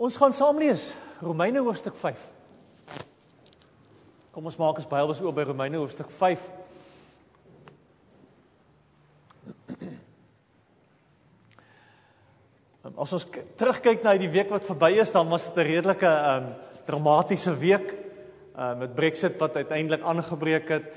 [0.00, 2.22] Ons gaan saam lees Romeine hoofstuk 5.
[4.32, 6.46] Kom ons maak ons Bybels oop by Romeine hoofstuk 5.
[12.96, 13.28] As ons
[13.60, 16.46] terugkyk na die week wat verby is, dan was dit 'n redelike um
[16.88, 17.92] dramatiese week
[18.56, 20.96] um met Brexit wat uiteindelik aangebreek het.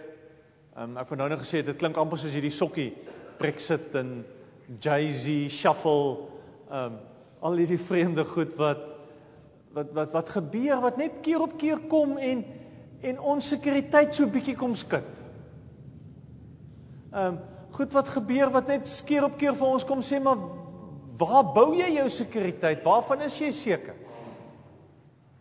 [0.79, 2.95] Um ek het nou net gesê dit klink amper soos hierdie sokkie
[3.37, 4.23] Brexit en
[4.79, 6.23] Jay-Z shuffle
[6.71, 6.99] um
[7.41, 8.92] al hierdie vreemde goed wat
[9.73, 12.43] wat wat wat gebeur wat net keer op keer kom en
[13.03, 15.09] en ons sekuriteit so bietjie kom skud.
[17.13, 17.41] Ehm um,
[17.73, 20.37] goed wat gebeur wat net keer op keer vir ons kom sê maar
[21.17, 22.83] waar bou jy jou sekuriteit?
[22.85, 23.97] Waarvan is jy seker?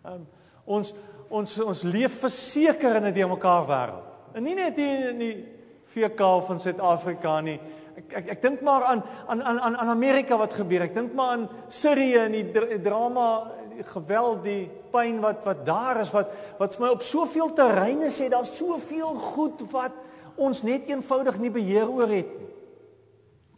[0.05, 0.27] Ehm um,
[0.65, 0.95] ons
[1.33, 4.09] ons ons leef verseker in 'n de mekaar wêreld.
[4.35, 5.45] En nie net hier in die
[5.85, 7.61] VK van Suid-Afrika nie.
[7.97, 10.83] Ek ek ek dink maar aan aan aan aan Amerika wat gebeur.
[10.83, 16.01] Ek dink maar aan Sirië en die drama die geweld, die pyn wat wat daar
[16.03, 19.97] is wat wat vir my op soveel terreine sê daar's soveel goed wat
[20.41, 22.51] ons net eenvoudig nie beheer oor het nie.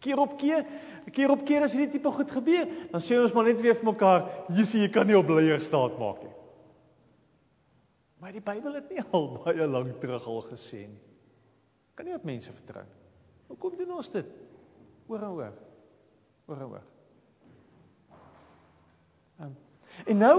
[0.05, 0.65] Keer op keer,
[1.15, 3.93] keer op keer as hierdie tipe goed gebeur, dan sê ons maar net weer vir
[3.93, 6.35] mekaar, "Jessie, jy kan nie op leier staat maak nie."
[8.19, 11.03] Maar die Bybel het nie al baie lank terug al gesê nie.
[11.95, 12.85] Kan nie op mense vertrou.
[13.47, 14.27] Hoekom doen ons dit?
[15.07, 15.53] Oor en oor.
[16.47, 16.85] Oor en oor.
[19.41, 19.57] Um,
[20.07, 20.37] En nou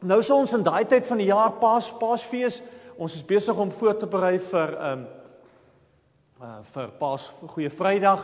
[0.00, 2.62] nou is ons in daai tyd van die jaar Paas Paasfees.
[2.96, 5.08] Ons is besig om voor te berei vir ehm um,
[6.40, 8.22] uh vir Paas vir Goeie Vrydag.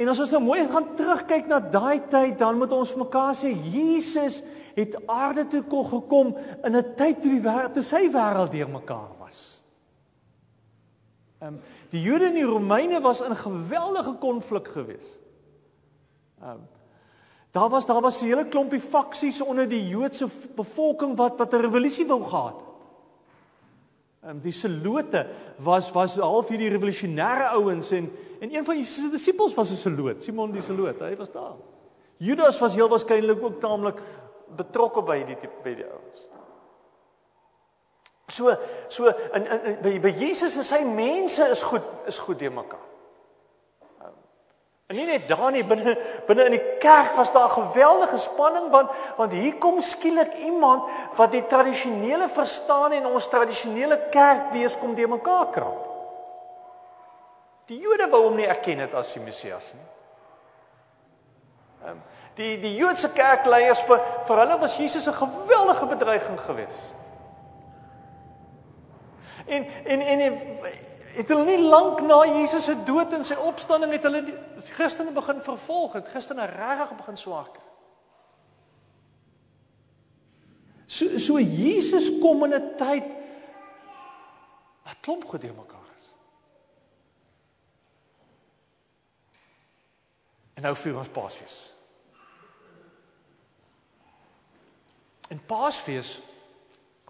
[0.00, 3.52] En as ons nou mooi gaan terugkyk na daai tyd, dan moet ons mekaar sê
[3.52, 4.40] Jesus
[4.74, 9.10] het aarde toe kom gekom in 'n tyd toe die wêreld toe sy wêreld deurmekaar
[9.20, 9.62] was.
[11.40, 15.18] Ehm um, die Jode en die Romeine was in geweldige konflik geweest.
[16.42, 16.79] Ehm um,
[17.50, 21.60] Daar was daar was 'n hele klompie faksies onder die Joodse bevolking wat wat 'n
[21.60, 22.68] revolusie wou gehad het.
[24.20, 25.26] Ehm die Selote
[25.56, 28.10] was was half hierdie revolusionêre ouens en
[28.40, 31.56] en een van Jesus se disippels was 'n Seloot, Simon die Seloot, hy was daar.
[32.16, 34.00] Judas was heel waarskynlik ook taamlik
[34.56, 36.26] betrokke by die by die ouens.
[38.28, 38.56] So
[38.88, 42.86] so in in by, by Jesus en sy mense is goed is goed te mekaar.
[44.90, 45.92] En nie net daar nie binne
[46.26, 51.30] binne in die kerk was daar geweldige spanning want want hier kom skielik iemand wat
[51.30, 55.86] die tradisionele verstaan en ons tradisionele kerk wees kom te mekaar krap.
[57.70, 59.88] Die Jode wou hom nie erken het as die Messias nie.
[61.86, 62.02] Ehm
[62.40, 66.86] die die Joodse kerkleiers vir vir hulle was Jesus 'n geweldige bedreiging geweest.
[69.46, 70.38] En en, en
[71.14, 74.36] het hulle nie lank na Jesus se dood en sy opstanding het hulle die,
[74.76, 77.58] Christene begin vervolg, het Christene regtig begin swaak.
[80.90, 83.06] So so Jesus kom in 'n tyd
[84.84, 86.06] wat klomp goed deur mekaar is.
[90.54, 91.74] En nou vier ons Paasfees.
[95.28, 96.20] En Paasfees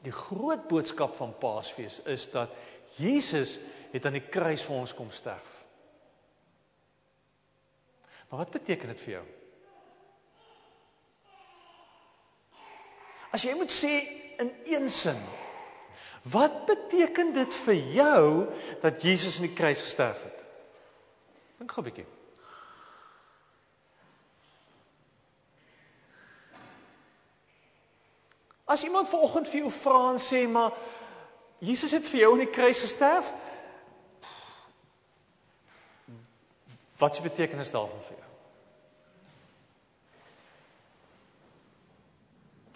[0.04, 2.52] die groot boodskap van Paasfees is dat
[2.96, 3.58] Jesus
[3.90, 5.48] het aan die kruis vir ons kom sterf.
[8.30, 9.24] Maar wat beteken dit vir jou?
[13.30, 13.92] As jy moet sê
[14.42, 15.18] in een sin,
[16.30, 18.22] wat beteken dit vir jou
[18.82, 20.40] dat Jesus aan die kruis gesterf het?
[21.58, 22.06] Dink gou 'n bietjie.
[28.64, 30.72] As iemand vanoggend vir jou vra en sê maar
[31.58, 33.32] Jesus het vir jou aan die kruis gesterf,
[37.00, 38.28] Wat die betekenis daarvan vir jou?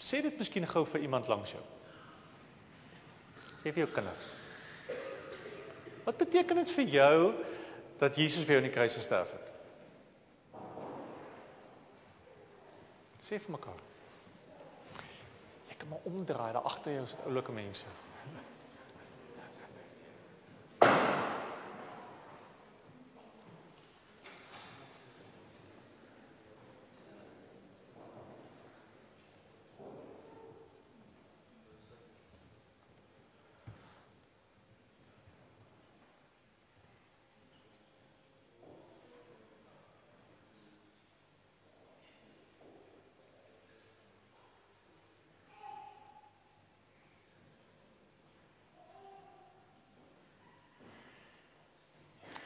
[0.01, 1.62] Sê dit miskien gou vir iemand langs jou.
[3.61, 4.31] Sê vir jou kinders.
[6.05, 7.19] Wat beteken dit vir jou
[8.01, 9.53] dat Jesus vir jou in die kruis gesterf het?
[13.25, 13.81] Sê vir mekaar.
[15.70, 17.88] Jy kan maar omdraai, daar agter jou is oulike mense.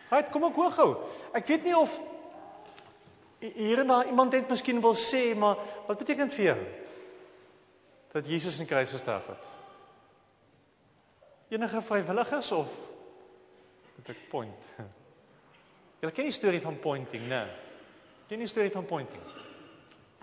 [0.09, 0.91] Right, kom ek hoor gou.
[1.37, 1.99] Ek weet nie of
[3.39, 6.59] Hier en daar iemand het miskien wil sê, maar wat beteken vir jou
[8.09, 9.45] dat Jesus in die kruis gesterf het?
[11.55, 12.73] Enige vrywilligers of
[13.99, 14.71] wat ek point?
[16.03, 17.45] Jy ken die storie van pointing, né?
[18.27, 19.23] Ken die storie van pointing?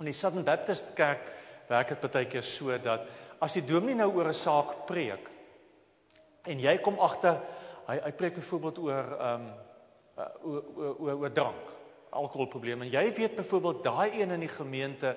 [0.01, 1.31] In die Southern Baptist Kerk
[1.69, 3.07] werk dit baie keer so dat
[3.39, 5.29] as die dominee nou oor 'n saak preek
[6.43, 7.39] en jy kom agter
[7.87, 9.47] hy hy preek byvoorbeeld oor ehm um,
[10.15, 11.71] oor oor oor drank,
[12.09, 15.15] alkoholprobleme en jy weet byvoorbeeld daai een in die gemeente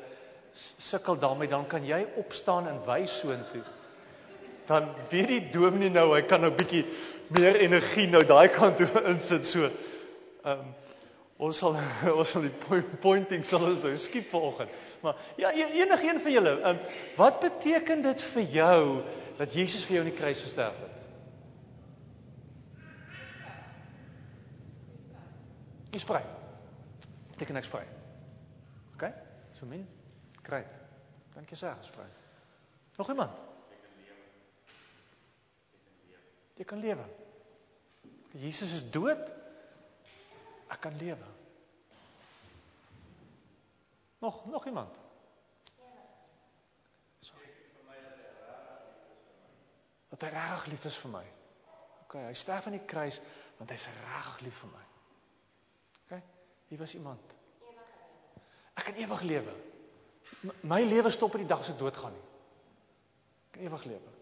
[0.52, 3.62] sukkel daarmee dan kan jy opstaan en wys soontoe
[4.68, 6.84] dan weet die dominee nou hy kan nou bietjie
[7.32, 9.70] meer energie nou daai kant toe insit so.
[10.44, 10.76] Ehm um,
[11.38, 11.76] ons sal
[12.18, 14.72] ons sal die pointing sal ons nou skiep vanoggend.
[15.04, 18.82] Maar ja e-, enige een van julle, ehm um, wat beteken dit vir jou
[19.38, 20.94] dat Jesus vir jou in die kruis gesterf het?
[25.98, 26.22] Is vry.
[27.32, 27.82] Beteken ek's vry.
[28.94, 29.08] OK?
[29.52, 29.82] So min.
[30.46, 30.62] Kry.
[31.34, 32.06] Dankie sê, is vry.
[32.98, 33.34] Nog iemand?
[36.54, 37.06] Jy kan lewe.
[38.38, 39.26] Jesus is dood.
[40.70, 41.26] Ek kan lewe.
[44.22, 44.94] Nog nog iemand?
[50.08, 51.24] Dat hy reg lief is vir my.
[52.06, 53.18] OK, hy sterf aan die kruis
[53.58, 54.87] want hy's reg lief vir my.
[56.68, 57.34] Hier was iemand.
[58.78, 59.54] Ek kan ewig lewe.
[60.60, 62.26] My lewe stop op die dag as ek doodgaan nie.
[63.48, 64.14] Ek kan ewig lewe.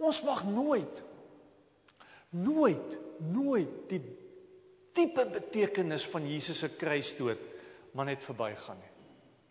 [0.00, 1.06] Ons mag nooit
[2.30, 4.00] nooit nooit die
[4.94, 7.42] diepe betekenis van Jesus se kruisdood
[7.92, 8.92] maar net verbygaan nie.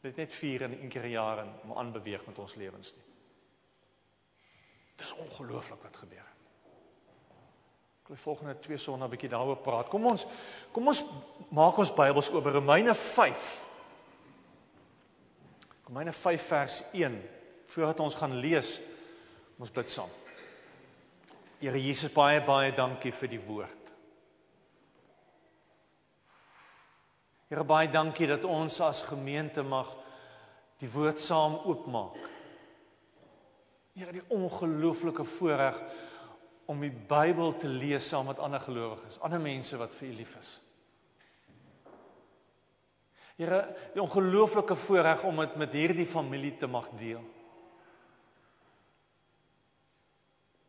[0.02, 3.04] Dit net vier en een keer 'n jaar en aanbeweeg met ons lewens nie.
[4.96, 6.38] Dis ongelooflik wat gebeur het.
[8.09, 9.88] Ek wil volgende twee sonna 'n bietjie daaroor praat.
[9.88, 10.25] Kom ons
[10.73, 11.03] kom ons
[11.53, 13.67] maak ons Bybels oop Romeine 5.
[15.85, 17.21] Romeine 5 vers 1.
[17.67, 18.79] Voordat ons gaan lees,
[19.59, 20.09] ons bid saam.
[21.59, 23.91] Here Jesus baie baie dankie vir die woord.
[27.47, 29.95] Here baie dankie dat ons as gemeente mag
[30.79, 32.17] die woord saam oopmaak.
[33.94, 36.08] Here die ongelooflike voorreg
[36.69, 40.36] om die Bybel te lees saam met ander gelowiges, ander mense wat vir U lief
[40.38, 40.51] is.
[43.39, 43.62] Here,
[43.95, 47.24] die ongelooflike voorreg om dit met hierdie familie te mag deel.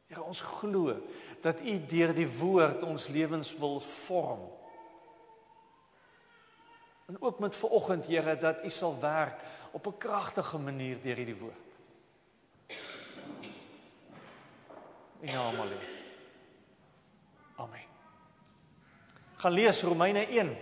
[0.08, 0.96] Here ons glo
[1.44, 4.48] dat U deur die woord ons lewens wil vorm.
[7.10, 11.40] En ook met vanoggend Here dat U sal werk op 'n kragtige manier deur hierdie
[11.42, 11.68] woord.
[15.20, 15.89] Naam van Allah.
[17.60, 17.86] Amen.
[19.40, 20.56] Gaan lees Romeine 1.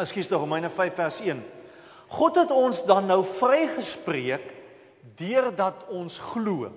[0.00, 1.40] Ekskuus, Romeine 5 vers 1.
[2.10, 4.46] God het ons dan nou vrygespreek
[5.16, 6.70] deurdat ons glo.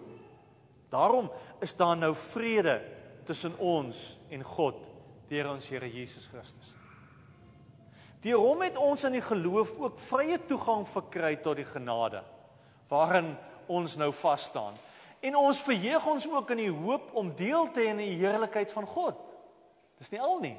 [0.94, 1.32] Daarom
[1.64, 2.78] is daar nou vrede
[3.26, 4.80] tussen ons en God
[5.32, 6.74] deur ons Here Jesus Christus.
[8.24, 12.22] Deur hom het ons in die geloof ook vrye toegang verkry tot die genade
[12.92, 13.34] waarin
[13.72, 14.76] ons nou vas staan.
[15.24, 18.72] En ons verheug ons ook in die hoop om deel te hê aan die heerlikheid
[18.76, 19.18] van God.
[20.04, 20.58] Dis nie al nie.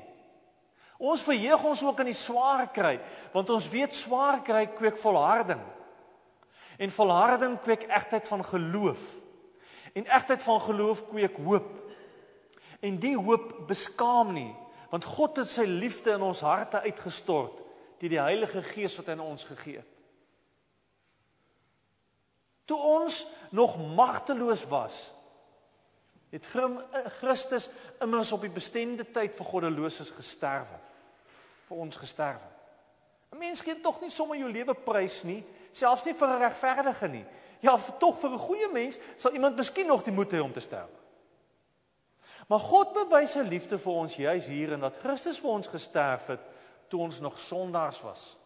[1.05, 2.95] Ons verheug ons ook in die swaar kry,
[3.35, 5.61] want ons weet swaar kry kweek volharding.
[6.81, 9.03] En volharding kweek egtheid van geloof.
[9.93, 11.69] En egtheid van geloof kweek hoop.
[12.81, 14.53] En die hoop beskaam nie,
[14.89, 17.61] want God het sy liefde in ons harte uitgestort
[18.01, 19.91] deur die Heilige Gees wat hy aan ons gegee het.
[22.69, 23.21] Toe ons
[23.53, 25.14] nog magteloos was,
[26.35, 26.47] het
[27.21, 27.69] Christus
[28.03, 30.81] immers op die bestemde tyd vir goddeloses gesterwe.
[31.65, 32.49] vir ons gesterwe.
[33.33, 37.09] 'n Mens gee tog nie sommer jou lewe prys nie, selfs nie vir 'n regverdige
[37.09, 37.25] nie.
[37.61, 40.61] Ja, tog vir 'n goeie mens sal iemand miskien nog die moed hê om te
[40.61, 40.91] sterf.
[42.49, 46.27] Maar God bewys sy liefde vir ons juis hier en dat Christus vir ons gesterf
[46.27, 46.41] het
[46.89, 48.37] toe ons nog sondaars was.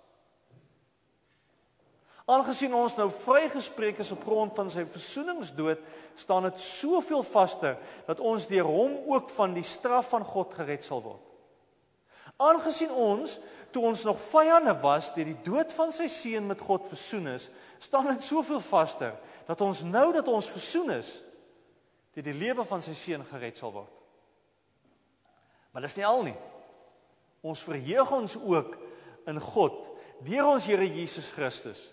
[2.29, 5.81] Aangesien ons nou vrygespreek is op grond van sy versoeningsdood,
[6.19, 10.85] staan dit soveel vaster dat ons deur hom ook van die straf van God gered
[10.85, 11.25] sal word.
[12.37, 13.39] Aangesien ons
[13.73, 17.49] toe ons nog vyande was deur die dood van sy seun met God versoen is,
[17.81, 19.17] staan dit soveel vaster
[19.49, 21.17] dat ons nou dat ons versoen is,
[22.13, 23.93] deur die lewe van sy seun gered sal word.
[25.73, 26.39] Maar dis nie al nie.
[27.41, 28.75] Ons verheug ons ook
[29.31, 29.87] in God
[30.27, 31.89] deur ons Here Jesus Christus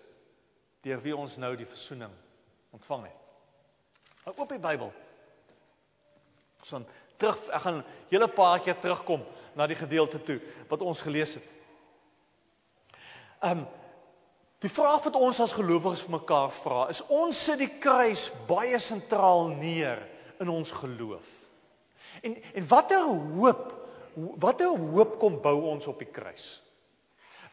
[0.86, 2.14] deur wie ons nou die verzoening
[2.76, 3.22] ontvang het.
[4.26, 4.92] Nou oop die Bybel.
[6.62, 6.86] Ons gaan
[7.18, 9.24] terug ek gaan julle paar keer terugkom
[9.56, 10.38] na die gedeelte toe
[10.70, 11.50] wat ons gelees het.
[13.42, 13.66] Ehm um,
[14.64, 18.80] die vraag wat ons as gelowiges vir mekaar vra is ons sit die kruis baie
[18.82, 20.00] sentraal neer
[20.42, 21.28] in ons geloof.
[22.24, 23.04] En en watter
[23.36, 23.66] hoop
[24.42, 26.48] watter hoop kom bou ons op die kruis?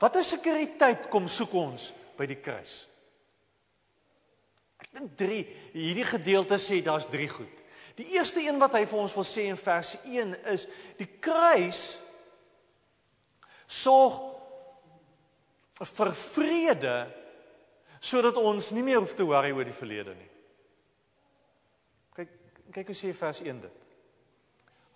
[0.01, 2.92] Watter sekuriteit kom soek ons by die kruis?
[4.93, 5.41] Dink 3
[5.73, 7.63] hierdie gedeelte sê daar's 3 goed.
[7.97, 10.67] Die eerste een wat hy vir ons wil sê in vers 1 is
[10.99, 11.83] die kruis
[13.69, 14.21] sorg
[15.83, 16.97] vir vrede
[18.03, 20.29] sodat ons nie meer hoef te worry oor die verlede nie.
[22.17, 22.33] Kyk
[22.75, 23.79] kyk hoe sê vers 1 dit.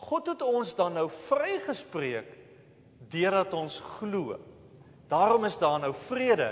[0.07, 2.29] God het ons dan nou vrygespreek
[3.13, 4.37] deurdat ons glo.
[5.09, 6.51] Daarom is daar nou vrede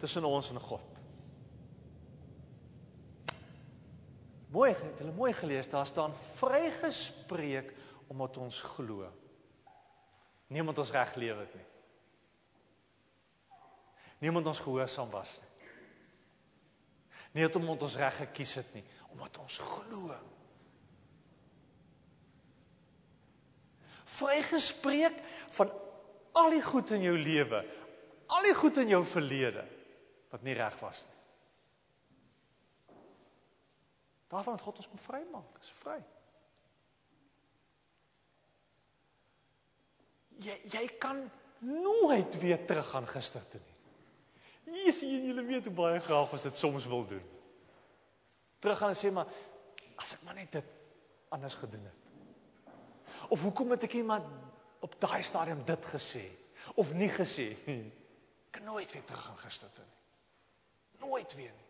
[0.00, 0.91] tussen ons en God.
[4.52, 7.72] Mooi, het hulle mooi gelees, daar staan vrygespreek
[8.12, 9.08] omdat ons glo.
[10.52, 11.68] Nie omdat ons reg lewe het nie.
[14.20, 15.70] Nie omdat ons gehoorsaam was nie.
[17.32, 20.12] Nie omdat ons reg gekies het nie, omdat ons glo.
[24.18, 25.16] Vrygespreek
[25.56, 25.72] van
[26.36, 27.64] al die goed in jou lewe,
[28.28, 29.64] al die goed in jou verlede
[30.32, 31.21] wat nie reg was nie.
[34.32, 35.58] Daarvan het God ons kom vrymaak.
[35.60, 35.98] Dis vry.
[40.42, 41.20] Jy jy kan
[41.62, 43.72] nooit weer terug gaan gister toe nie.
[44.72, 47.24] Hier sien julle weet hoe baie graag ons dit soms wil doen.
[48.62, 49.28] Terug gaan sê maar
[50.00, 50.70] as ek maar net dit
[51.34, 52.78] anders gedoen het.
[53.28, 54.26] Of hoekom het ek iemand
[54.82, 56.24] op daai stadium dit gesê
[56.80, 57.92] of nie gesê nie.
[58.50, 60.00] Kan nooit weer terug gaan gister toe nie.
[61.04, 61.61] Nooit weer nie.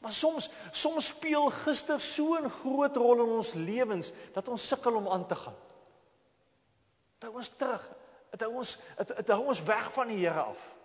[0.00, 4.94] Maar soms soms speel gister so 'n groot rol in ons lewens dat ons sukkel
[4.94, 5.56] om aan te gaan.
[7.18, 7.90] Dat ons terug,
[8.30, 10.76] dat ons dat hou ons weg van die Here af.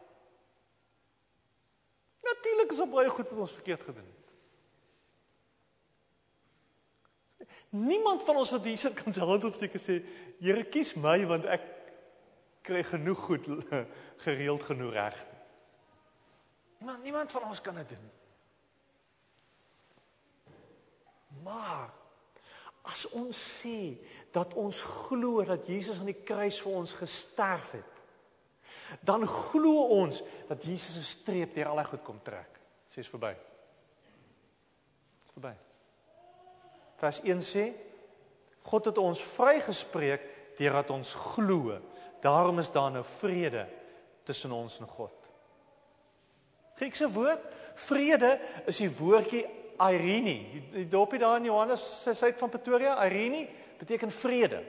[2.22, 4.26] Natuurlik is dit baie goed wat ons verkeerd gedoen het.
[7.70, 10.04] Niemand van ons wat hier sit kan sy hand opsteek en sê
[10.40, 11.62] Here kies my want ek
[12.62, 13.48] kry genoeg goed
[14.26, 15.26] gereeld genoeg reg.
[16.78, 18.25] Niemand niemand van ons kan dit doen.
[21.46, 21.94] Maar
[22.90, 23.96] as ons sê
[24.34, 27.92] dat ons glo dat Jesus aan die kruis vir ons gesterf het,
[29.06, 32.60] dan glo ons dat Jesus 'n streep deur al die goed kom trek.
[32.88, 33.36] Sê is verby.
[35.26, 35.56] Is verby.
[36.98, 37.74] Vers 1 sê
[38.64, 40.22] God het ons vrygespreek
[40.58, 41.82] deurdat ons glo.
[42.22, 43.68] Daarom is daar nou vrede
[44.24, 45.14] tussen ons en God.
[46.76, 47.42] Griekse woord
[47.76, 49.46] vrede is die woordjie
[49.80, 50.38] Irene.
[50.72, 54.64] Die dorpie daar in Johannes se suid van Pretoria, Irene beteken vrede.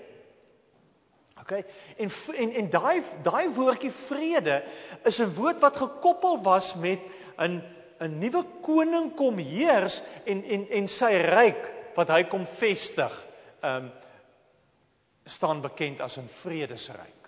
[1.41, 1.51] OK.
[1.97, 4.65] En en en daai daai woordjie vrede
[5.05, 7.01] is 'n woord wat gekoppel was met
[7.39, 7.63] 'n
[8.01, 13.27] 'n nuwe koning kom heers en en en sy ryk wat hy kom vestig.
[13.63, 13.93] Um
[15.25, 17.23] staan bekend as 'n vredesryk.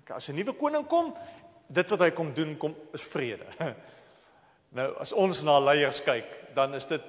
[0.00, 1.14] OK, as 'n nuwe koning kom,
[1.66, 3.46] dit wat hy kom doen kom is vrede.
[4.70, 7.02] Nou as ons na leiers kyk, dan is dit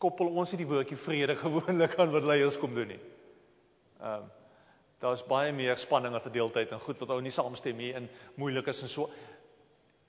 [0.00, 3.00] koppel ons nie die woordjie vrede gewoonlik aan wat leiers kom doen nie.
[4.00, 4.28] Ehm um,
[5.00, 8.04] daar's baie meer spanning en verdeeldheid en goed wat ou nie saamstem nie en
[8.36, 9.06] moeilik is en so.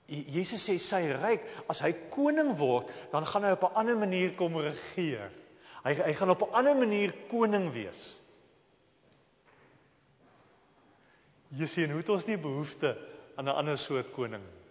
[0.04, 4.34] Jesus sê sy ryk as hy koning word, dan gaan hy op 'n ander manier
[4.36, 5.30] kom regeer.
[5.84, 8.20] Hy hy gaan op 'n ander manier koning wees.
[11.56, 12.96] Jy sien hoe het ons nie behoefte
[13.36, 14.62] aan 'n ander soort koning nie.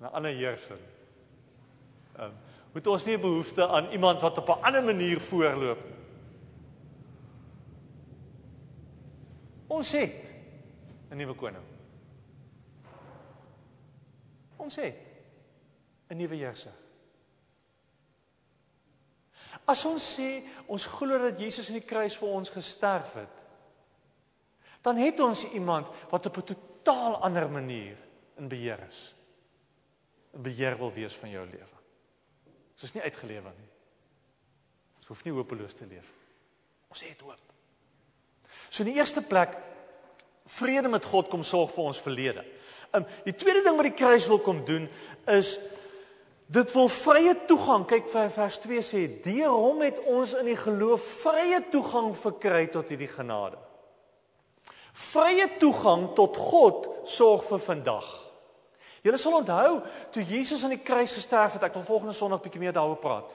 [0.00, 0.78] 'n ander heerser.
[2.16, 5.98] Ehm um, moet ons nie behoefte aan iemand wat op 'n ander manier voorloop nie.
[9.66, 10.34] Ons het
[11.10, 11.64] 'n nuwe koning.
[14.56, 14.96] Ons het
[16.08, 16.72] 'n nuwe heerser.
[19.64, 23.36] As ons sê ons glo dat Jesus aan die kruis vir ons gesterf het,
[24.82, 27.96] dan het ons iemand wat op 'n totaal ander manier
[28.36, 29.14] in beheer is.
[30.34, 31.79] 'n beheer wil wees van jou lewe.
[32.80, 33.66] Dit is nie uitgelewe nie.
[35.02, 36.06] Ons hoef nie hopeloos te leef.
[36.88, 37.42] Ons het hoop.
[38.70, 39.52] So in die eerste plek
[40.48, 42.44] vrede met God kom sorg vir ons verlede.
[42.96, 44.88] Um die tweede ding wat die kruis wil kom doen
[45.28, 45.58] is
[46.48, 47.84] dit wil vrye toegang.
[47.90, 52.64] Kyk vir vers 2 sê deur hom het ons in die geloof vrye toegang verkry
[52.72, 53.60] tot hierdie genade.
[54.96, 58.08] Vrye toegang tot God sorg vir vandag.
[59.02, 59.80] Julle sal onthou
[60.12, 63.30] toe Jesus aan die kruis gesterf het, ek wil volgende Sondag bietjie meer daaroor praat.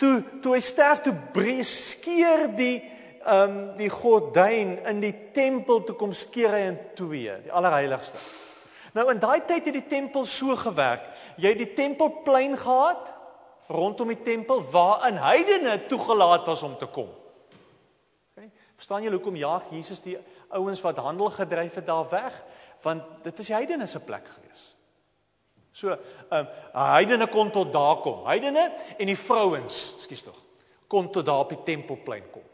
[0.00, 2.76] Toe toe hy sterf toe breek skeer die
[3.24, 8.20] ehm um, die gordyn in die tempel toe kom skeer hy in twee, die allerheiligste.
[8.94, 11.06] Nou in daai tyd het die tempel so gewerk.
[11.40, 13.10] Jy het die tempelplein gehad
[13.72, 17.08] rondom die tempel waarin heidene toegelaat was om te kom.
[18.34, 18.50] Okay?
[18.76, 20.18] Verstaan julle hoekom jaag Jesus die
[20.52, 22.36] ouens wat handel gedryf het daar weg?
[22.84, 24.64] Want dit is die heidene se plek gewees.
[25.74, 26.48] So, ehm um,
[26.94, 28.22] heidene kon tot daar kom.
[28.28, 30.36] Heidene en die vrouens, skus tog,
[30.86, 32.44] kon tot daar op die tempelplein kom.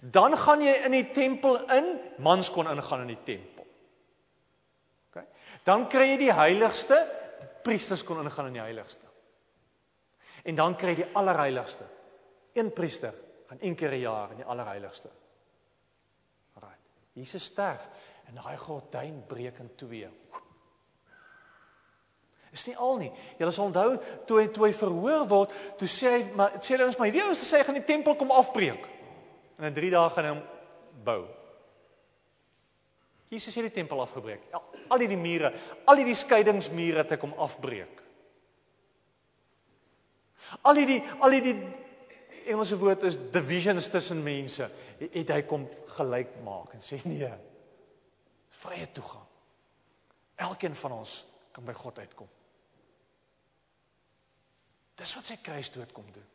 [0.00, 3.64] Dan gaan jy in die tempel in, mans kon ingaan in die tempel.
[5.08, 5.24] OK.
[5.64, 6.98] Dan kry jy die heiligste,
[7.64, 9.08] priesters kon ingaan in die heiligste.
[10.44, 11.86] En dan kry jy die allerheiligste.
[12.52, 13.14] Een priester
[13.48, 15.08] gaan een keer 'n jaar in die allerheiligste.
[16.60, 16.84] Right.
[17.12, 17.88] Jesus sterf
[18.28, 20.08] en daai gordyn breek in twee.
[22.54, 23.10] Is nie al nie.
[23.38, 23.96] Julle sal onthou
[24.28, 27.24] toe hy toe hy verhoor word, toe sê hy maar sê hulle ons maar hierdie
[27.26, 28.84] ouens sê gaan die tempel kom afbreek.
[29.58, 30.44] En in 3 dae gaan hy hom
[31.06, 31.22] bou.
[33.34, 34.46] Jesus het die tempel afgebreek.
[34.54, 34.62] Al,
[34.94, 35.50] al die mure,
[35.90, 38.02] al die skeidingsmure het hy kom afbreek.
[40.62, 41.56] Al die al die
[42.44, 44.68] Engelse woord is divisions tussen mense
[45.00, 45.64] het hy kom
[45.96, 47.30] gelyk maak en sê nee.
[48.64, 49.26] Vrye toegang.
[50.40, 51.18] Elkeen van ons
[51.54, 52.30] kan by God uitkom.
[54.98, 56.30] Dis wat sy kruisdood kom doen.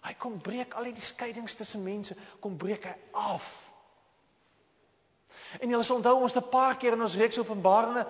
[0.00, 3.50] Hy kom breek al die skeidings tussen mense, kom breek hy af.
[5.60, 8.06] En jy sal onthou ons het 'n paar keer in ons reeks Openbaringe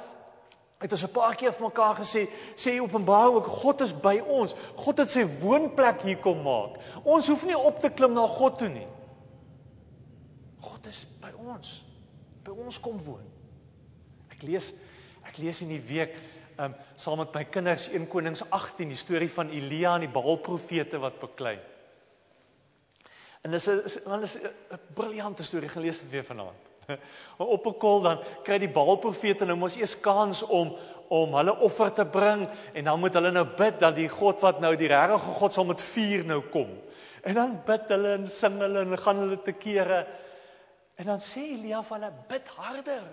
[0.81, 4.55] het ons 'n paar keer vir mekaar gesê, sê Openbaring ook God is by ons.
[4.77, 6.79] God het sy woonplek hier kom maak.
[7.05, 8.89] Ons hoef nie op te klim na God toe nie.
[10.61, 11.90] God is by ons.
[12.45, 13.27] By ons kom woon.
[14.33, 14.73] Ek lees
[15.27, 16.17] ek lees in die week
[16.61, 20.99] um saam met my kinders 1 Konings 18 die storie van Elia en die Baalprofete
[21.01, 21.59] wat beklei.
[23.45, 26.63] En dis 'n dan is 'n briljante storie gelees het weer vanaand.
[27.37, 30.77] op 'n kol dan kry die Baalprofete nou mos eers kans om
[31.11, 34.61] om hulle offer te bring en dan moet hulle nou bid dat die God wat
[34.61, 36.69] nou die regte God sal met vuur nou kom.
[37.23, 40.07] En dan bid hulle en sing hulle en gaan hulle te kere.
[41.00, 43.06] En dan sê Elia vir hulle bid harder.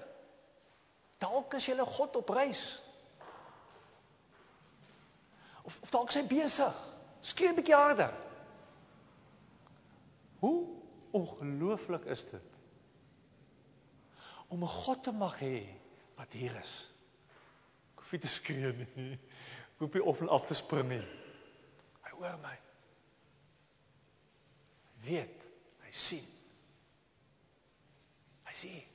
[1.24, 2.66] Dalk is julle God op reis.
[5.64, 6.84] Of of dalk sy besig.
[7.22, 8.14] Skree 'n bietjie harder.
[10.40, 10.68] Hoe
[11.12, 12.58] ongelooflik is dit?
[14.48, 15.64] om 'n God te mag hê
[16.16, 16.92] wat hier is.
[17.94, 19.12] Ek hoef nie te skree nie.
[19.14, 21.08] Ek hoef nie of en af te spring nie.
[22.02, 22.56] Hy hoor my.
[24.96, 25.44] Hy weet,
[25.84, 26.37] hy sien.
[28.58, 28.86] Sien.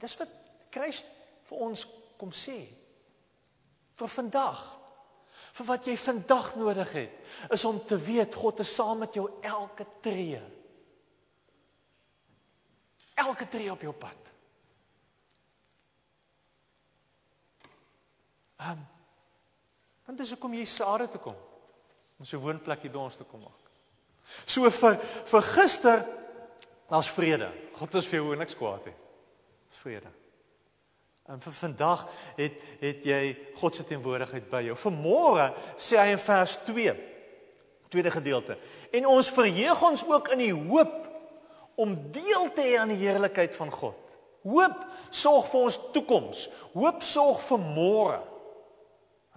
[0.00, 0.36] Dis wat
[0.72, 1.18] Christus
[1.50, 1.82] vir ons
[2.16, 2.60] kom sê.
[3.98, 4.60] Vir vandag.
[5.58, 7.16] Vir wat jy vandag nodig het,
[7.52, 10.38] is om te weet God is saam met jou elke tree
[13.20, 14.32] elke tree op jou pad.
[18.60, 18.86] Ehm um,
[20.10, 21.36] want dis hoekom jy sade toe kom
[22.18, 23.68] om so 'n woonplek hier by ons te kom maak.
[24.44, 24.96] So vir
[25.32, 26.02] vir gister
[26.90, 27.50] daar's vrede.
[27.78, 28.96] God is vir jou niks kwaad nie.
[29.70, 30.10] Dis vrede.
[31.30, 33.20] En vir vandag het het jy
[33.60, 34.76] God se teenwoordigheid by jou.
[34.78, 36.96] Vanmôre sê hy in vers 2
[37.90, 38.56] tweede gedeelte.
[38.94, 40.96] En ons verheug ons ook in die hoop
[41.80, 43.98] om deel te hê aan die heerlikheid van God.
[44.46, 46.44] Hoop sorg vir ons toekoms.
[46.74, 48.20] Hoop sorg vir môre.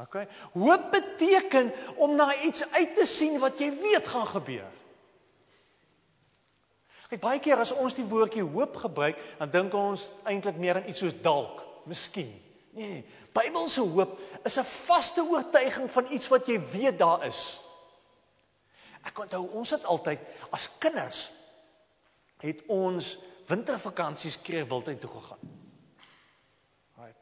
[0.01, 0.23] OK.
[0.53, 4.69] Hoop beteken om na iets uit te sien wat jy weet gaan gebeur.
[7.13, 10.87] Kyk baie keer as ons die woordjie hoop gebruik, dan dink ons eintlik meer aan
[10.89, 12.31] iets soos dalk, miskien.
[12.73, 13.03] Nee, nee.
[13.35, 17.61] Bybelse hoop is 'n vaste oortuiging van iets wat jy weet daar is.
[19.05, 21.29] Ek onthou ons het altyd as kinders
[22.39, 25.39] het ons wintervakansies kreeg wildheid toe gegaan.
[26.97, 27.15] Right.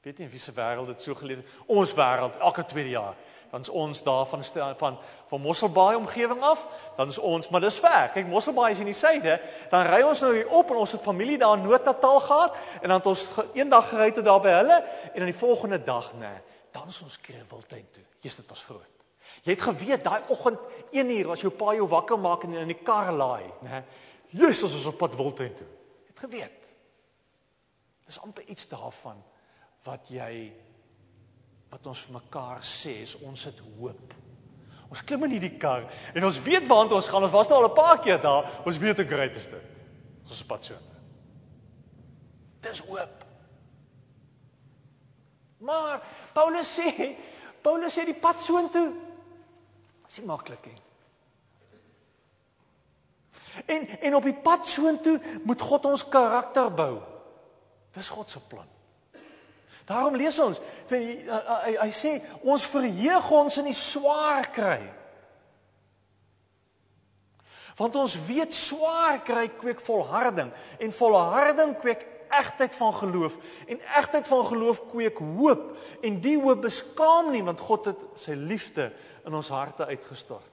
[0.00, 1.46] Weet nie wie se wêreld dit so geleef het.
[1.66, 3.16] Ons wêreld elke tweede jaar.
[3.54, 4.42] Dan is ons daar van
[4.76, 8.08] van van Mosselbaai omgewing af, dan is ons, maar dis ver.
[8.10, 9.36] Kyk, Mosselbaai is in die suide,
[9.70, 12.88] dan ry ons nou hier op en ons het familie daar in Noord-Natal gehad en
[12.88, 13.22] dan het ons
[13.54, 14.80] eendag gery tot daar by hulle
[15.12, 16.32] en dan die volgende dag, nê,
[16.74, 18.02] dan is ons kreeg wildheid toe.
[18.18, 19.06] Jesus, dit was groot.
[19.46, 20.58] Jy het geweet daai oggend
[20.90, 23.84] 1 uur as jou pa jou wakker maak en in die kar laai, nê?
[24.34, 25.70] Jesus is op pad Wildtuin toe.
[26.10, 26.70] Het geweet.
[28.06, 29.22] Dis amper iets daarvan
[29.86, 30.50] wat jy
[31.74, 34.12] wat ons vir mekaar sê is ons het hoop.
[34.92, 37.24] Ons klim in hierdie kar en ons weet waar ons gaan.
[37.26, 38.62] Ons was nou al 'n paar keer daar.
[38.64, 39.64] Ons weet hoe great is dit.
[40.22, 40.74] Ons is pad so.
[42.60, 43.24] Dis hoop.
[45.58, 46.00] Maar
[46.32, 47.16] Paulus sê,
[47.62, 48.92] Paulus sê die pad soontoe
[50.08, 50.80] is nie maklik nie.
[53.66, 57.02] En en op die pad soontoe moet God ons karakter bou.
[57.92, 58.73] Dis God se plan.
[59.84, 64.78] Daarom lees ons, hy, hy, hy sê ons verheug ons in die swaar kry.
[67.76, 74.26] Want ons weet swaar kry kweek volharding en volharding kweek egtheid van geloof en egtheid
[74.26, 78.90] van geloof kweek hoop en die hoop beskaam nie want God het sy liefde
[79.26, 80.50] in ons harte uitgestort.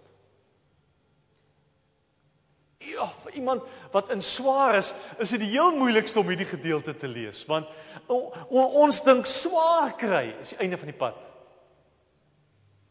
[2.82, 4.90] Ja, vir iemand wat in swaar is,
[5.22, 7.70] is dit die heel moeilikste om hierdie gedeelte te lees want
[8.12, 11.20] ons dink swaar kry is die einde van die pad.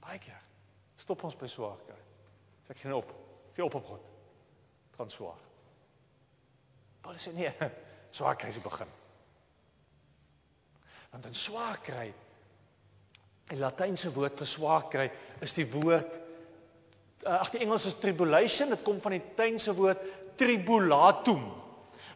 [0.04, 0.38] Baie keer
[1.00, 1.98] stop ons by swaar kry.
[2.66, 3.12] Sê ek geen op.
[3.56, 4.09] Gee op op God.
[4.96, 5.38] Gaan swaar.
[7.02, 7.50] Paulus sê nee,
[8.16, 8.90] swaar kry se begin.
[11.11, 12.09] Want in swaar kry
[13.50, 15.09] die latynse woord vir swaar kry
[15.42, 16.20] is die woord
[17.20, 20.00] Eh, ag die Engels is tribulation, dit kom van die Latynse woord
[20.40, 21.42] tribulatum.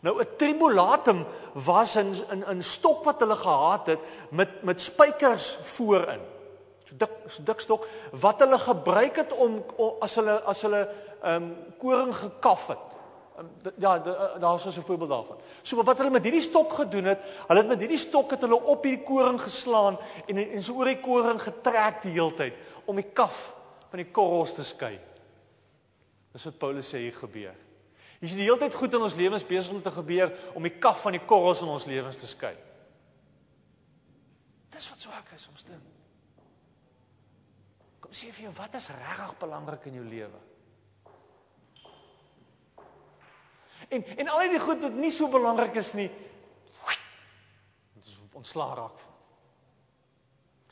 [0.05, 5.59] Nou 'n tribulatum was 'n 'n 'n stok wat hulle gehad het met met spykers
[5.62, 6.21] voorin.
[6.85, 10.88] So dik so dik stok wat hulle gebruik het om, om as hulle as hulle
[11.23, 12.85] ehm um, koring gekaf het.
[13.38, 15.37] Um, ja, eh, daar's so 'n voorbeeld daarvan.
[15.62, 18.62] So wat hulle met hierdie stok gedoen het, hulle het met hierdie stok het hulle
[18.62, 22.97] op hierdie koring geslaan en en so oor die koring getrek die hele tyd om
[22.97, 23.57] die kaf
[23.88, 25.01] van die korrels te skei.
[26.33, 27.63] Dis wat Paulus sê hier gebeur.
[28.25, 30.73] Hier is die hele tyd goed in ons lewens besig om te gebeur om die
[30.81, 32.55] kaf van die korrels in ons lewens te skei.
[34.73, 35.83] Dis wat swak is soms dan.
[38.01, 40.41] Kom sê vir jou wat is regtig belangrik in jou lewe?
[43.93, 48.97] En en al die goed wat nie so belangrik is nie, dit is ontslaa raak
[49.05, 49.23] van.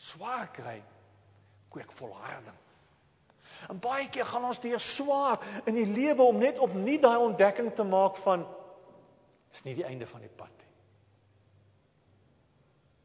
[0.01, 0.79] Swaar kry,
[1.69, 2.62] kweek volharding.
[3.69, 7.71] En baie keer gaan ons deur swaar in die lewe om net opnuut daai ontdekking
[7.75, 8.47] te maak van
[9.53, 10.71] is nie die einde van die pad nie.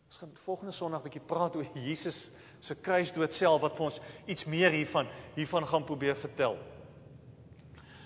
[0.07, 3.99] Ons gaan volgende Sondag 'n bietjie praat oor Jesus se kruisdood self wat vir ons
[4.25, 6.57] iets meer hiervan hiervan gaan probeer vertel.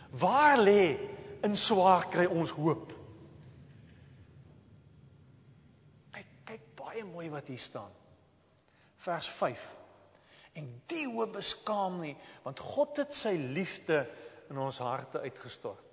[0.10, 0.98] Waar lê
[1.44, 2.92] in swaar kry ons hoop?
[6.12, 7.92] Kyk kyk baie mooi wat hier staan.
[8.98, 9.81] Vers 5
[10.58, 14.04] En die hoop beskaam nie, want God het sy liefde
[14.52, 15.88] in ons harte uitgestort.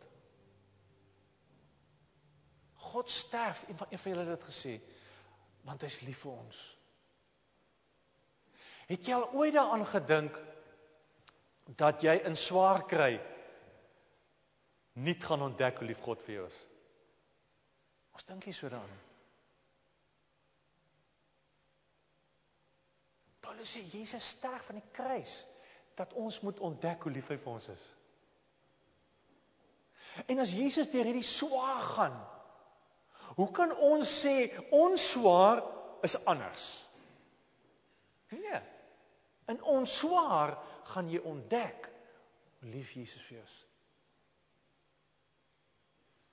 [2.88, 4.74] God sterf, een van, een van julle het dit gesê,
[5.68, 6.60] want hy's lief vir ons.
[8.88, 10.38] Het jy al ooit daaraan gedink
[11.78, 13.18] dat jy in swaar kry
[15.04, 16.62] nie gaan ontdek hoe lief God vir jou is?
[18.16, 19.07] Ons dink hier so daaraan.
[23.48, 25.46] Paulus sê Jesus sterf aan die kruis
[25.96, 27.84] dat ons moet ontdek hoe lief hy vir ons is.
[30.28, 32.18] En as Jesus deur hierdie swaar gaan,
[33.38, 35.62] hoe kan ons sê ons swaar
[36.04, 36.66] is anders?
[38.36, 38.60] Nee.
[39.48, 40.58] In ons swaar
[40.92, 41.88] gaan jy ontdek
[42.60, 43.58] hoe lief Jesus vir jou is.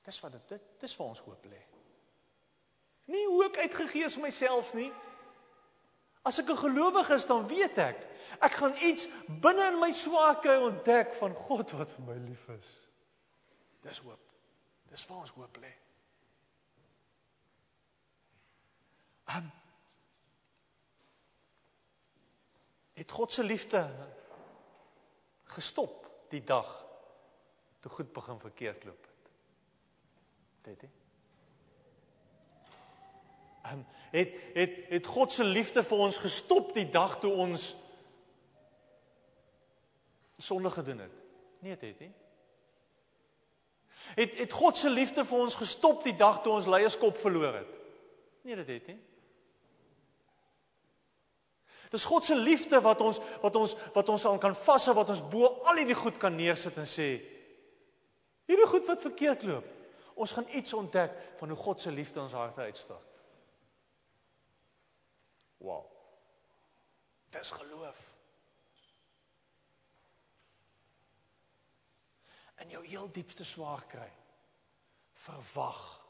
[0.04, 1.64] Dis wat dit dis vir ons hoop lê.
[3.08, 4.92] Nie hoe ek uitgegee is myself nie,
[6.26, 7.98] As ek 'n gelowige is, dan weet ek,
[8.42, 12.90] ek gaan iets binne in my swakheid ontdek van God wat vir my lief is.
[13.82, 14.20] Dis hoop.
[14.90, 15.74] Dis waar ons hoop lê.
[19.36, 19.52] Um,
[22.94, 24.10] het God se liefde
[25.44, 26.86] gestop die dag
[27.80, 29.32] toe goed begin verkeerd loop het.
[30.62, 31.04] Dit het
[33.72, 33.86] um,
[34.16, 37.74] het het het God se liefde vir ons gestop die dag toe ons
[40.38, 41.18] sonde gedoen het.
[41.60, 42.14] Nee, dit het nie.
[44.16, 47.76] Het het God se liefde vir ons gestop die dag toe ons leierskap verloor het.
[48.46, 49.00] Nee, dit het nie.
[51.90, 55.24] Dis God se liefde wat ons wat ons wat ons aan kan vashou wat ons
[55.32, 57.10] bo al hierdie goed kan neersit en sê
[58.50, 59.68] hierdie goed wat verkeerd loop.
[60.16, 63.15] Ons gaan iets ontdek van hoe God se liefde ons harte uitstort.
[65.66, 65.86] Wow.
[67.30, 68.14] Dis geloof.
[72.56, 74.12] En jou heel diepste swaar kry.
[75.14, 76.06] Verwag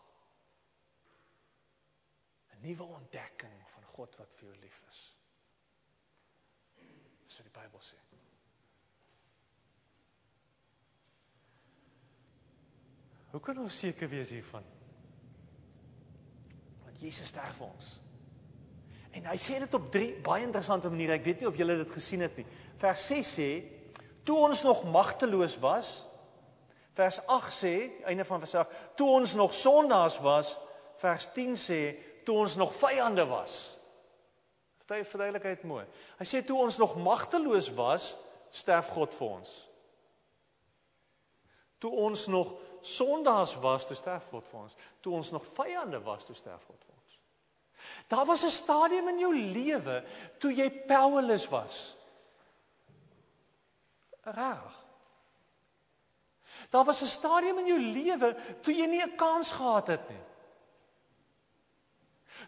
[2.52, 5.15] 'n nuwe ontdekking van God wat vir jou lief is.
[7.24, 8.00] Dis wat die Bybel sê.
[13.32, 14.65] Hoe kan ons seker wees hiervan?
[16.84, 18.05] Want Jesus sterf vir ons.
[19.15, 21.19] En hy sê dit op drie baie interessante maniere.
[21.19, 22.45] Ek weet nie of julle dit gesien het nie.
[22.82, 23.49] Vers 6 sê:
[24.28, 25.93] "Toe ons nog magteloos was,
[26.95, 30.54] Vers 8 sê, einde van vers 8, toe ons nog sondaars was,
[30.95, 31.80] vers 10 sê,
[32.23, 33.75] toe ons nog vyande was.
[34.80, 35.84] Vertel verduidelikheid mooi.
[36.21, 38.13] Hy sê toe ons nog magteloos was,
[38.47, 39.51] sterf God vir ons.
[41.84, 44.80] Toe ons nog sondaars was, toe sterf God vir ons.
[45.04, 46.94] Toe ons nog vyande was, toe sterf God vir ons.
[48.08, 50.04] Daar was 'n stadium in jou lewe
[50.38, 51.98] toe jy powerless was.
[54.24, 54.84] Reg.
[56.69, 60.24] Daar was 'n stadium in jou lewe toe jy nie 'n kans gehad het nie.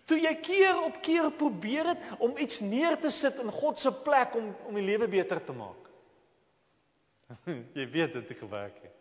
[0.06, 3.92] Toe jy keer op keer probeer het om iets neer te sit in God se
[3.94, 5.84] plek om om die lewe beter te maak.
[7.80, 8.97] jy weet dit het gewerk nie.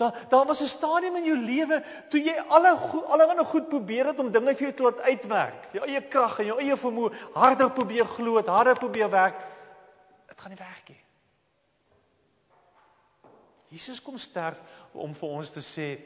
[0.00, 2.72] Daar daar was 'n stadium in jou lewe toe jy alle
[3.06, 5.72] allerlei goed probeer het om dinge vir jou te laat uitwerk.
[5.72, 9.44] Jou eie krag en jou eie vermoë harder probeer glo, harder probeer werk.
[10.28, 11.04] Dit gaan nie werk nie.
[13.68, 16.00] Jesus kom sterf om vir ons te sê,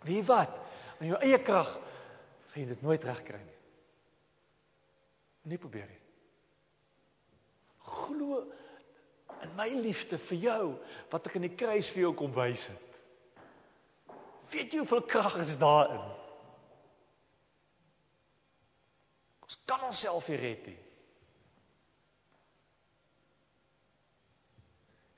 [0.00, 0.58] "Wie wat?
[0.98, 1.78] In jou eie krag
[2.50, 3.58] gaan jy dit nooit regkry nie."
[5.42, 6.00] Nie probeer nie.
[7.78, 8.52] Glo
[9.42, 10.78] in my liefde vir jou
[11.10, 12.91] wat ek in die kruis vir jou kom wys het.
[14.52, 16.00] Weet jy hoeveel krag is daarin?
[19.40, 20.78] Ons kan onsself nie red nie.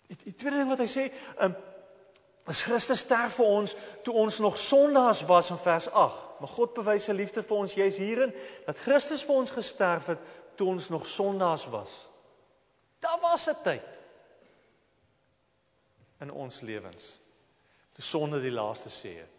[0.07, 1.09] Die, die tweede ding wat hy sê,
[1.43, 1.57] um,
[2.53, 3.75] is Christus sterf vir ons
[4.07, 6.23] toe ons nog sondaars was in vers 8.
[6.39, 8.35] Maar God bewys sy liefde vir ons juis hierin
[8.67, 11.91] dat Christus vir ons gesterf het toe ons nog sondaars was.
[13.03, 13.91] Daar was 'n tyd
[16.21, 17.24] in ons lewens
[17.95, 19.31] toe sonde die laaste sê het.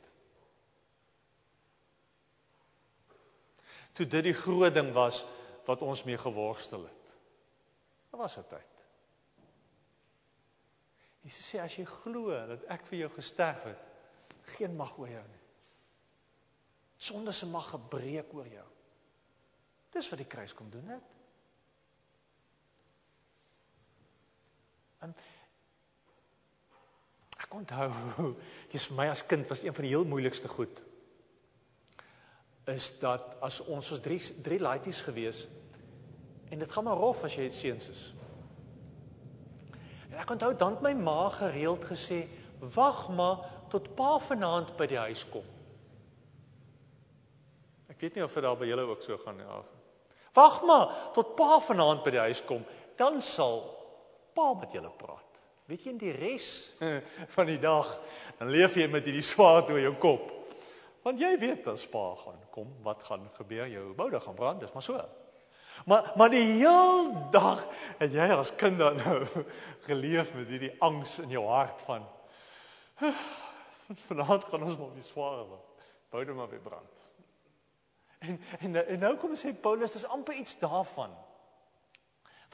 [3.95, 5.23] Toe dit die groot ding was
[5.67, 7.11] wat ons mee geworstel het.
[8.11, 8.73] Daar was 'n tyd.
[11.25, 13.81] Jesus sê as jy glo dat ek vir jou gesterf het,
[14.57, 15.41] geen mag oor jou nie.
[16.97, 18.67] Sonde se mag gebreek oor jou.
[19.91, 21.03] Dis wat die kruis kom doen het.
[24.99, 25.15] En
[27.55, 27.89] onthou,
[28.73, 30.83] dis vir my as kind was een van die heel moeilikste goed
[32.65, 35.45] is dat as ons was drie drie laities gewees
[36.49, 38.03] en dit gaan maar rof as jy seuns is.
[40.09, 42.27] En ek onthou dan my ma gereeld gesê,
[42.59, 45.43] "Wag maar tot pa vanaand by die huis kom."
[47.89, 49.45] Ek weet nie of dit daar by julle ook so gaan nie.
[50.33, 52.65] Wag maar tot pa vanaand by die huis kom,
[52.95, 53.61] dan sal
[54.33, 55.24] pa met julle praat.
[55.65, 56.47] Weet jy in die res
[57.34, 57.89] van die dag
[58.38, 60.32] dan leef jy met hierdie swaard oor jou kop.
[61.06, 63.67] Want jy weet as pa gaan kom, wat gaan gebeur?
[63.69, 65.01] Jou boude gaan brand, dis maar so.
[65.86, 67.65] Maar maar die hele dag
[67.99, 69.17] het jy as kind dan nou
[69.89, 72.06] geleef met hierdie angs in jou hart van
[74.08, 75.86] vanaand gaan ons maar weer swaar word.
[76.10, 77.10] Bou net maar weer brand.
[78.19, 81.13] En en en nou kom sê Paulus dis amper iets daarvan.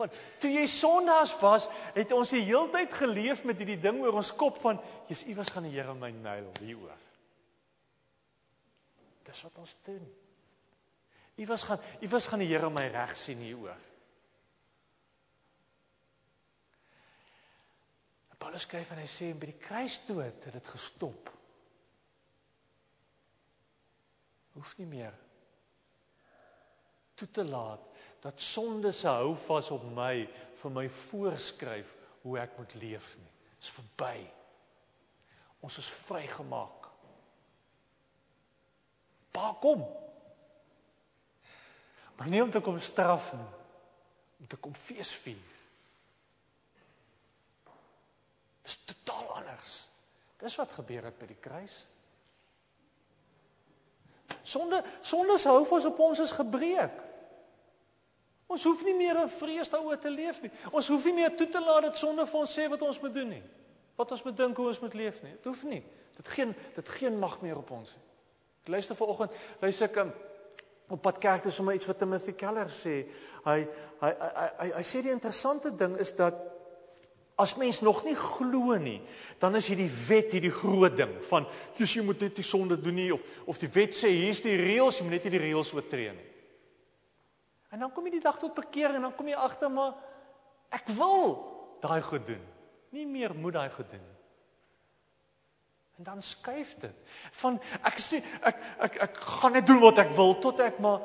[0.02, 4.18] Want toe jy sondaars was, het ons die hele tyd geleef met hierdie ding oor
[4.22, 6.98] ons kop van jy's iewers gaan die Here my nail hieroor.
[9.28, 10.04] Dis wat ons doen.
[11.42, 13.80] Iewers gaan iewers gaan die Here my reg sien hieroor.
[18.42, 21.30] Paulus skryf en hy sê by die kruisdood het dit gestop.
[24.56, 25.14] Hoef nie meer
[27.16, 27.91] toe te laat
[28.22, 30.28] dat sonde se hou vas op my
[30.62, 33.32] vir my voorskryf hoe ek moet leef nie.
[33.58, 34.18] Dit is verby.
[35.66, 36.88] Ons is vrygemaak.
[39.34, 39.84] Pa kom.
[42.18, 43.50] Maar nie om te kom straf nie,
[44.40, 45.58] om te kom feesvier.
[48.62, 49.78] Dit is totaal anders.
[50.42, 51.80] Dis wat gebeur het by die kruis.
[54.46, 57.11] Sonde sonde se hou ons op ons is gebreek.
[58.52, 60.52] Ons hoef nie meer in vrees daaroor te leef nie.
[60.72, 63.14] Ons hoef nie meer toe te laat dat sonde vir ons sê wat ons moet
[63.16, 63.44] doen nie.
[64.00, 65.32] Wat ons moet dink hoe ons moet leef nie.
[65.38, 65.82] Dit hoef nie.
[66.18, 68.08] Dit geen dit geen mag meer op ons nie.
[68.62, 70.12] Ek luister vanoggend, luister ek um,
[70.92, 72.98] op pad kerk toe sommer iets wat Timothy Keller sê.
[73.46, 73.60] Hy
[74.04, 76.38] hy hy hy, hy sê die interessante ding is dat
[77.42, 79.00] as mens nog nie glo nie,
[79.42, 81.48] dan is hierdie wet hierdie groot ding van
[81.80, 85.00] jy moet net die sonde doen nie of of die wet sê hier's die reëls,
[85.00, 86.28] jy moet net nie die reëls oortree nie.
[87.72, 89.96] En dan kom jy die dag tot bekeer en dan kom jy agter maar
[90.76, 91.38] ek wil
[91.84, 92.42] daai goed doen.
[92.92, 94.08] Nie meer moet daai goed doen.
[96.00, 97.16] En dan skuif dit.
[97.40, 101.04] Van ek sê ek ek ek gaan net doen wat ek wil tot ek maar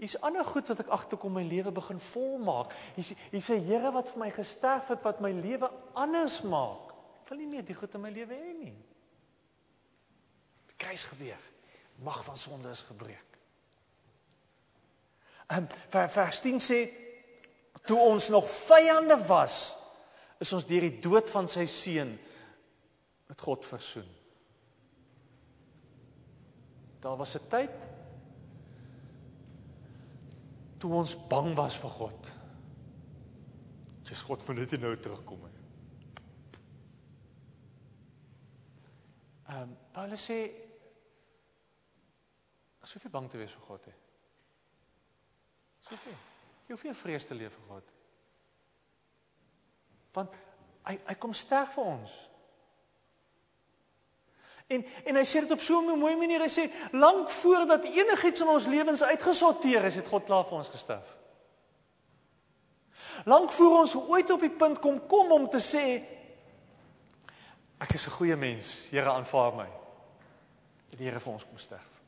[0.00, 2.74] hier's ander goed wat ek agterkom my lewe begin volmaak.
[2.94, 6.90] Hier's hier's 'n Here wat vir my gesterf het wat my lewe anders maak.
[7.30, 8.76] wil nie meer die goed in my lewe hê nie.
[10.66, 11.38] Die kruis gebeur.
[12.02, 13.29] Mag van sonde is gebreek.
[15.50, 16.80] En vers 10 sê
[17.82, 19.76] toe ons nog vyande was,
[20.38, 22.14] is ons deur die dood van sy seun
[23.30, 24.08] met God versoen.
[27.00, 27.70] Daar was 'n tyd
[30.80, 32.28] toe ons bang was vir God.
[34.08, 35.48] Dis God moet net nou terugkom.
[39.46, 40.38] Ehm um, Paulus sê
[42.80, 43.86] asof jy bang te wees vir God
[45.90, 45.96] hè.
[45.96, 46.18] Soveel.
[46.70, 47.86] Jy hoef nie vrees te leef vir God.
[50.14, 50.34] Want
[50.86, 52.12] hy hy kom sterf vir ons.
[54.70, 56.40] En en hy sê dit op so 'n mooi manier.
[56.46, 60.68] Hy sê lank voordat enigiets in ons lewens uitgesorteer is, het God klaar vir ons
[60.68, 61.16] gesterf.
[63.24, 66.04] Lank voor ons ooit op die punt kom kom om te sê
[67.80, 69.68] ek is 'n goeie mens, Here aanvaar my.
[70.90, 71.99] Het die Here vir ons kom sterf.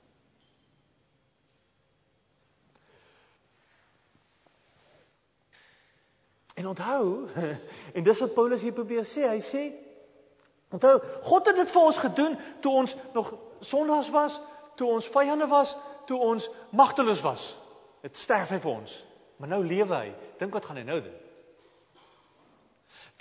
[6.55, 7.29] En onthou,
[7.97, 9.63] en dis wat Paulus hier probeer sê, hy sê
[10.73, 14.39] onthou, God het dit vir ons gedoen toe ons nog sondaars was,
[14.77, 15.75] toe ons vyande was,
[16.09, 17.49] toe ons magteloos was.
[18.03, 18.95] Dit sterf hy vir ons.
[19.39, 20.13] Maar nou lewe hy.
[20.41, 21.19] Dink wat gaan hy nou doen?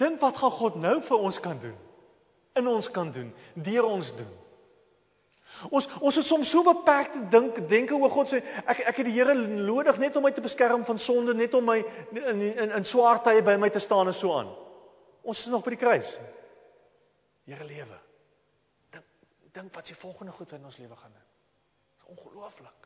[0.01, 1.77] Dink wat gaan God nou vir ons kan doen?
[2.57, 4.31] In ons kan doen, deur ons doen.
[5.69, 9.07] Ons ons het soms so beperk te dink denke oor God sê ek ek het
[9.07, 11.77] die Here nodig net om my te beskerm van sonde, net om my
[12.17, 14.49] in in, in swaar tye by my te staan en so aan.
[15.21, 16.15] Ons is nog by die kruis.
[17.45, 17.97] Here lewe.
[18.89, 19.05] Dink
[19.53, 21.27] dink wat se volgende goed in ons lewe gaan doen.
[21.97, 22.77] Dis ongelooflik.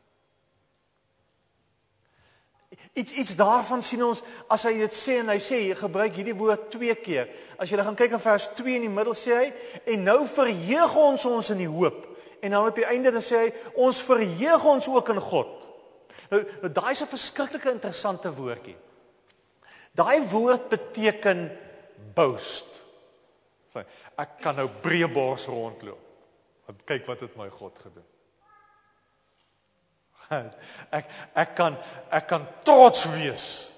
[2.92, 4.20] Iets iets daarvan sien ons
[4.52, 7.30] as hy dit sê en hy sê hy gebruik hierdie woord twee keer.
[7.56, 9.48] As jy gaan kyk in vers 2 in die middel sê hy
[9.94, 12.15] en nou verheug ons ons in die hoop
[12.46, 15.52] En dan op die einde dan sê hy ons verheug ons ook in God.
[16.30, 18.76] Nou, nou daai is 'n verskriklike interessante woordjie.
[19.94, 21.50] Daai woord beteken
[22.14, 22.82] boast.
[23.72, 23.84] Sê
[24.16, 26.04] ek kan nou breë bors rondloop.
[26.66, 28.10] Want kyk wat het my God gedoen.
[30.90, 31.76] Ek ek kan
[32.10, 33.72] ek kan trots wees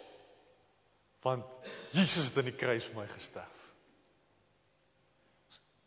[1.21, 1.45] want
[1.93, 3.59] Jesus het in die kruis vir my gesterf.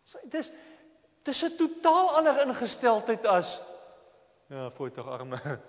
[0.05, 0.51] Sê dis
[1.23, 3.59] Dis 'n totaal ander ingesteldheid as
[4.49, 5.39] ja, voet tog arme.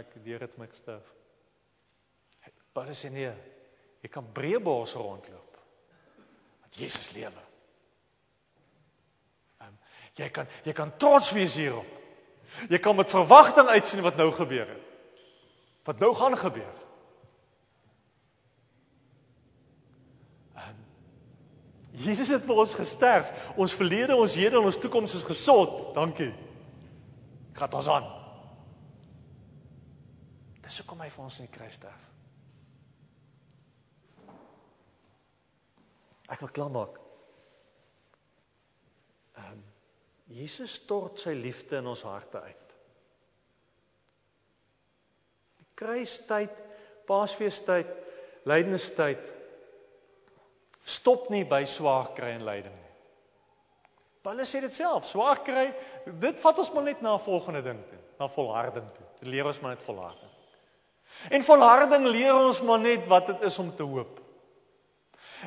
[0.00, 1.14] Ek deur het my gesterf.
[2.74, 3.30] Maar dis nie.
[4.04, 5.58] Jy kan breë bors rondloop.
[6.60, 7.44] Want Jesus lewe.
[9.64, 9.78] Um,
[10.14, 11.88] jy kan jy kan trots wees hierop.
[12.68, 14.84] Jy kan met verwagting uitsien wat nou gebeur het.
[15.88, 16.85] Wat nou gaan gebeur.
[21.96, 23.30] Jesus het vir ons gesterf.
[23.56, 25.94] Ons verlede, ons hede en ons toekoms is gesond.
[25.96, 26.32] Dankie.
[27.56, 28.10] Gat ons aan.
[30.66, 32.02] Dis hoekom hy vir ons in die kruis sterf.
[36.26, 37.00] Ek wil klaar maak.
[39.38, 39.64] Ehm um,
[40.26, 42.72] Jesus stort sy liefde in ons harte uit.
[45.60, 46.56] Die kruistyd,
[47.06, 47.92] Paasfeestyd,
[48.50, 49.35] Lydenstyd
[50.86, 52.92] stop nie by swaar kry en lyding nie.
[54.26, 55.68] Paulus sê dit self, swaar kry,
[56.06, 59.06] dit vat ons maar net na 'n volgende ding toe, na volharding toe.
[59.20, 60.30] Dit leer ons maar net volharding.
[61.30, 64.20] En volharding leer ons maar net wat dit is om te hoop.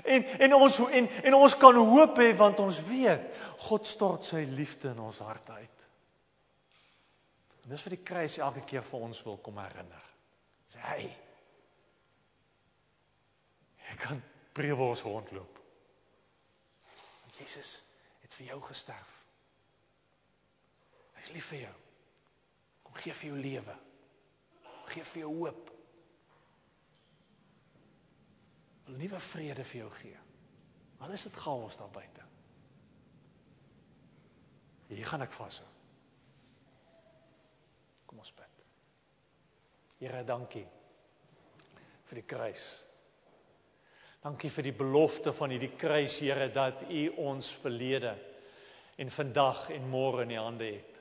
[0.04, 3.21] En en ons en en ons kan hoop hê want ons weet
[3.58, 5.80] God stort sy liefde in ons harte uit.
[7.63, 10.06] En dis vir die kruis elke keer vir ons wil kom herinner.
[10.69, 11.10] Sê hy.
[13.91, 14.21] Ek kan
[14.53, 15.59] breëbos rondloop.
[17.21, 17.79] Want Jesus
[18.21, 19.15] het vir jou gesterf.
[21.15, 21.75] Hy is lief vir jou.
[22.88, 23.75] Kom gee vir jou lewe.
[24.89, 25.71] Gee vir jou hoop.
[28.87, 30.25] Wil nuwe vrede vir jou gee.
[31.00, 32.25] Al is dit chaos daar buite.
[34.89, 35.67] Hier gaan ek vashou.
[38.10, 38.63] Kom ons bid.
[40.00, 40.65] Here, dankie
[42.10, 42.63] vir die kruis.
[44.19, 48.17] Dankie vir die belofte van hierdie kruis, Here, dat U ons verlede
[48.99, 50.97] en vandag en môre in U hande het.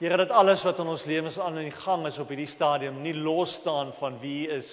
[0.00, 3.14] Here, dat alles wat in ons lewens aan in gang is op hierdie stadium nie
[3.14, 4.72] los staan van wie U is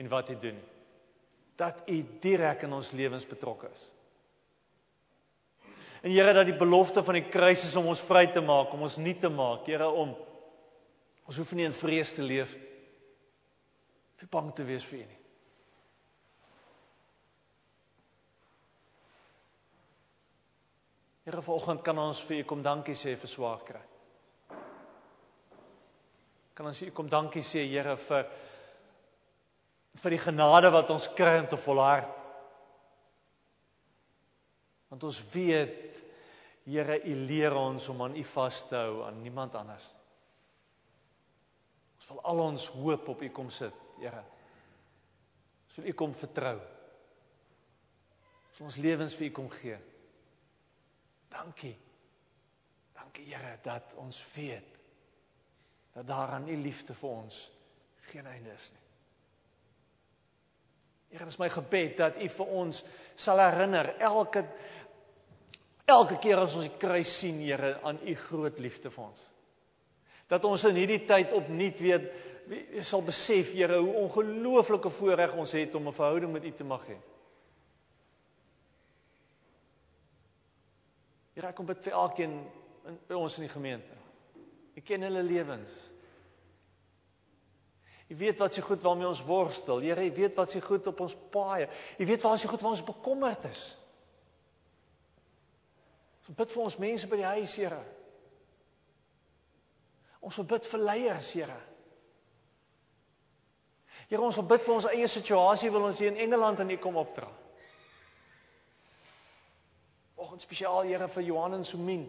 [0.00, 0.56] en wat U doen.
[1.60, 3.84] Dat U direk in ons lewens betrokke is.
[6.00, 8.88] En Here, dat die belofte van die kruis is om ons vry te maak, om
[8.88, 10.16] ons nuut te maak, Here, om
[11.28, 12.72] ons hoef nie in vrees te leef nie.
[14.16, 15.15] Vir bang te wees vir U nie.
[21.26, 23.80] Here vanoggend kan ons vir U kom dankie sê vir swaar kry.
[26.54, 28.28] Kan ons vir U kom dankie sê Here vir
[29.96, 32.12] vir die genade wat ons kry om te volhard.
[34.86, 35.98] Want ons weet
[36.62, 39.90] Here U leer ons om aan U vas te hou, aan niemand anders.
[41.98, 44.22] Ons wil al ons hoop op U kom sit, Here.
[45.66, 46.56] Ons wil U kom vertrou.
[48.52, 49.82] Ons ons lewens vir U kom gee.
[51.36, 51.76] Dankie.
[52.96, 54.72] Dankie Here dat ons weet
[55.92, 57.50] dat daar aan U liefde vir ons
[58.10, 58.84] geen einde is nie.
[61.12, 62.82] Here, dit is my gebed dat U vir ons
[63.14, 64.44] sal herinner elke
[65.86, 69.26] elke keer as ons die kruis sien, Here, aan U groot liefde vir ons.
[70.26, 72.08] Dat ons in hierdie tyd opnuut weet
[72.86, 76.86] sal besef, Here, hoe ongelooflike voorreg ons het om 'n verhouding met U te mag
[76.86, 76.98] hê.
[81.36, 82.38] Here, ek kom bid vir elkeen
[83.10, 83.92] by ons in die gemeente.
[84.72, 85.74] Ek ken hulle lewens.
[88.08, 89.82] Jy weet wat se goed waarmee ons worstel.
[89.84, 91.66] Here, jy weet wat se goed op ons paai.
[91.98, 93.66] Jy weet waar se goed waar ons bekommerd is.
[96.24, 97.84] Ons bid vir ons mense by die huis, Here.
[100.24, 101.58] Ons wil bid vir leiers, Here.
[104.06, 106.80] Here, ons wil bid vir ons eie situasie wil ons hier in Engeland aan U
[106.80, 107.28] kom opdra.
[110.36, 112.02] Oggend spesiaal, Here, vir Johan en Sumin.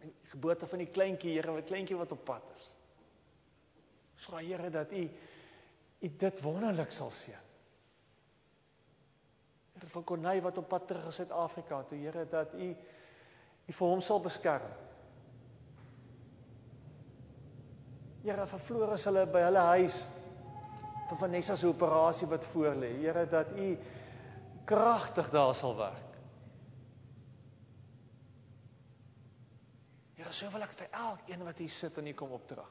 [0.00, 2.76] Die geboorte van die kleintjie, Here, 'n kleintjie wat op pad is.
[4.16, 5.10] Vra Here dat U
[6.00, 7.36] U dit wonderlik sal seën.
[9.74, 12.76] Here van Konay wat op pad terug is Suid-Afrika, toe Here dat U
[13.68, 14.72] U vir hom sal beskerm.
[18.22, 20.04] Here vir Floris hulle by hulle huis
[21.08, 22.96] vir Vanessa se operasie wat voor lê.
[22.96, 23.76] Here dat U
[24.64, 26.09] kragtig daar sal werk.
[30.30, 32.62] Here, so wil ek vir elkeen wat hier sit en hier kom opdra.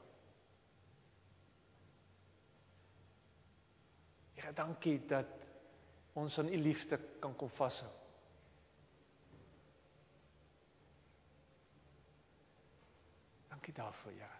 [4.38, 5.34] Here, dankie dat
[6.16, 7.92] ons aan u liefde kan kom vashou.
[13.52, 14.39] Dankie daarvoor, Here.